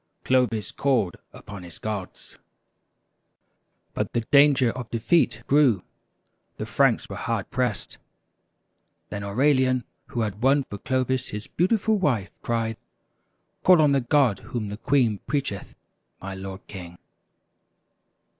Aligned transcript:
Clovis 0.23 0.71
called 0.71 1.17
upon 1.31 1.61
his 1.61 1.77
gods. 1.77 2.39
But 3.93 4.13
the 4.13 4.21
danger 4.21 4.71
of 4.71 4.89
defeat 4.89 5.43
grew 5.45 5.83
the 6.57 6.65
Franks 6.65 7.07
were 7.07 7.15
hard 7.17 7.51
pressed. 7.51 7.99
Then 9.09 9.23
Aurelian, 9.23 9.83
who 10.07 10.21
had 10.21 10.41
won 10.41 10.63
for 10.63 10.79
Clovis 10.79 11.27
his 11.29 11.45
beautiful 11.45 11.99
wife, 11.99 12.31
cried:" 12.41 12.77
Call 13.63 13.79
on 13.79 13.91
the 13.91 14.01
God 14.01 14.39
whom 14.39 14.69
the 14.69 14.77
queen 14.77 15.19
preacheth, 15.27 15.75
my 16.19 16.33
lord 16.33 16.65
King!" 16.65 16.97